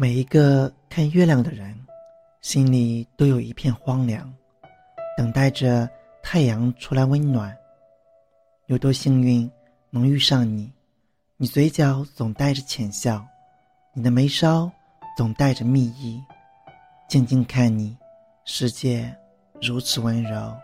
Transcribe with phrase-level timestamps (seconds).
[0.00, 1.78] 每一个看月亮的人，
[2.40, 4.32] 心里都有一片荒凉，
[5.14, 5.86] 等待着
[6.22, 7.54] 太阳出来温暖。
[8.64, 9.50] 有多幸运
[9.90, 10.72] 能遇上你？
[11.36, 13.22] 你嘴角总带着浅笑，
[13.92, 14.72] 你的眉梢
[15.18, 16.18] 总带着蜜意。
[17.06, 17.94] 静静看你，
[18.46, 19.14] 世界
[19.60, 20.56] 如此温柔。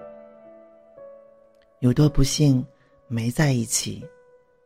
[1.80, 2.66] 有多不幸
[3.06, 4.02] 没在一起？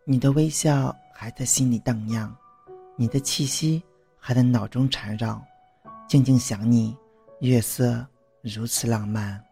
[0.05, 2.33] 你的微笑还在心里荡漾，
[2.95, 3.83] 你的气息
[4.21, 5.43] 还在脑中缠绕。
[6.07, 6.97] 静静想你，
[7.41, 8.07] 月色
[8.43, 9.43] 如此浪漫。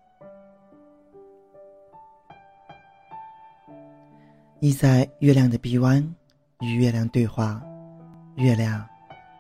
[4.61, 6.03] 依在月亮的臂弯，
[6.61, 7.63] 与月亮对话。
[8.35, 8.87] 月亮，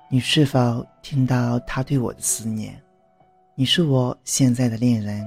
[0.08, 2.80] 你是否听到他对我的思念？
[3.54, 5.24] 你是我现在的恋人。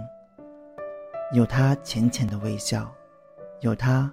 [1.33, 2.89] 有他浅浅的微笑，
[3.61, 4.11] 有他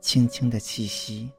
[0.00, 1.30] 轻轻的气息。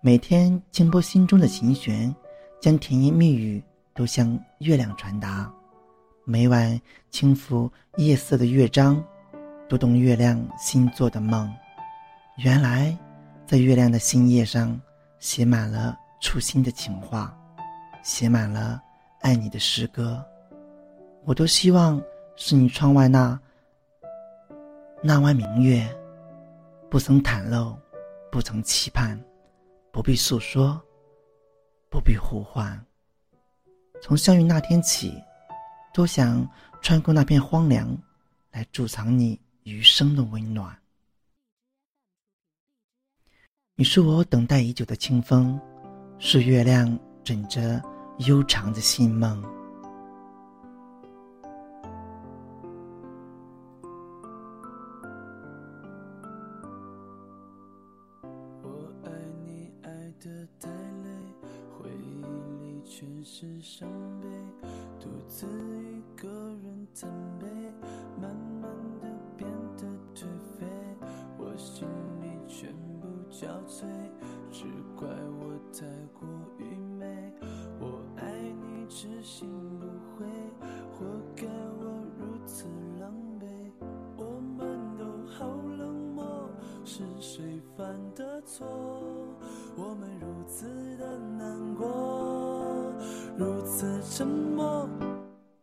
[0.00, 2.14] 每天轻拨心中的琴弦，
[2.60, 3.62] 将甜言蜜语
[3.94, 5.50] 都向月亮传达。
[6.24, 6.78] 每晚
[7.10, 9.02] 轻抚夜色的乐章，
[9.66, 11.50] 读懂月亮星座的梦。
[12.36, 12.94] 原来，
[13.46, 14.78] 在月亮的心页上，
[15.18, 17.34] 写满了初心的情话，
[18.02, 18.80] 写满了
[19.22, 20.22] 爱你的诗歌。
[21.24, 22.00] 我多希望
[22.36, 23.40] 是你窗外那
[25.02, 25.88] 那弯明月，
[26.90, 27.74] 不曾袒露，
[28.30, 29.18] 不曾期盼，
[29.90, 30.78] 不必诉说，
[32.00, 32.82] 不必呼唤。
[34.00, 35.22] 从相遇那天起，
[35.92, 36.48] 多想
[36.80, 37.94] 穿过那片荒凉，
[38.52, 40.74] 来贮藏你余生的温暖。
[43.74, 45.60] 你是我等待已久的清风，
[46.18, 47.82] 是月亮枕着
[48.20, 49.59] 悠长的心梦。
[63.22, 63.88] 是伤
[64.20, 64.28] 悲，
[64.98, 67.46] 独自一个人贪杯，
[68.20, 68.70] 慢慢
[69.00, 70.24] 的变得颓
[70.58, 70.66] 废，
[71.38, 71.86] 我心
[72.20, 73.08] 里全部。
[73.30, 73.86] 憔悴，
[74.50, 74.64] 只
[74.96, 76.28] 怪我太过
[76.58, 77.32] 愚昧。
[77.78, 79.48] 我爱你痴心
[79.78, 80.26] 不悔，
[80.90, 82.66] 活该我如此
[82.98, 83.46] 狼狈。
[84.16, 85.46] 我们都好
[85.78, 86.50] 冷漠，
[86.84, 88.66] 是谁犯的错？
[89.76, 90.89] 我们如此，
[93.40, 94.86] 如此沉默。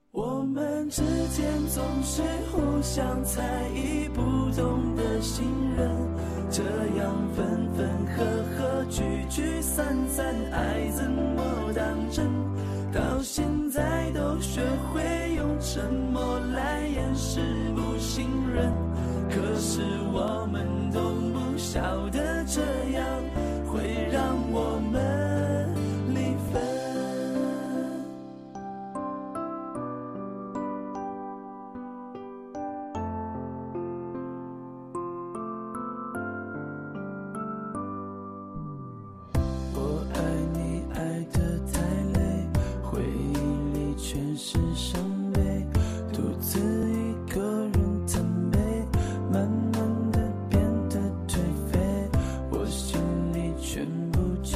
[0.10, 4.20] 我们之间总是互相猜疑，不
[4.60, 5.46] 懂得信
[5.78, 5.88] 任，
[6.50, 6.64] 这
[6.98, 8.26] 样分分合
[8.58, 12.26] 合，聚聚散散，爱怎么当真？
[12.92, 14.60] 到现在都学
[14.92, 17.40] 会用沉默来掩饰
[17.76, 18.74] 不信任，
[19.30, 21.00] 可是我们都
[21.32, 22.60] 不晓得这
[22.98, 23.06] 样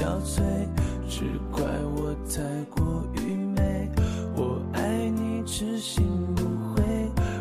[0.02, 0.42] 憔悴
[1.08, 1.62] 只怪
[1.96, 2.42] 我太
[2.72, 3.88] 过愚昧。
[4.36, 6.04] 我爱你痴心
[6.36, 6.82] 不悔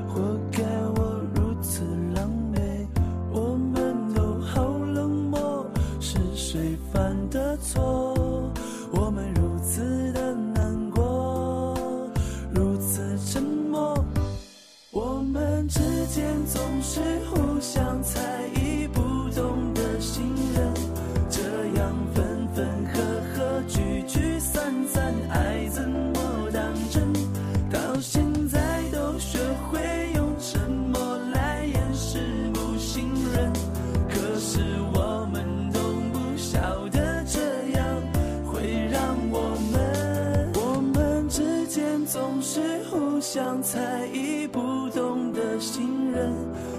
[0.07, 0.63] 活该
[0.95, 1.83] 我如此
[2.15, 2.87] 狼狈。
[3.33, 5.65] 我们都好冷漠
[6.01, 8.15] 是谁犯的错？
[8.93, 11.75] 我们如此的难过
[12.55, 14.05] 如此沉默。
[14.91, 17.01] 我们之间总是
[43.33, 46.33] 像猜疑，不懂的信任，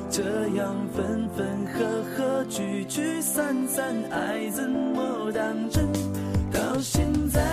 [0.09, 5.87] 这样分分合合，聚聚散散，爱怎么当真？
[6.51, 7.50] 到现在。